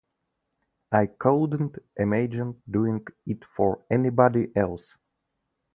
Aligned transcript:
I 0.91 1.05
couldn't 1.05 1.77
imagine 1.95 2.59
doing 2.67 3.05
it 3.27 3.45
for 3.55 3.83
anybody 3.91 4.51
else. 4.55 4.97